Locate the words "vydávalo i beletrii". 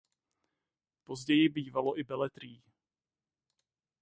1.49-2.61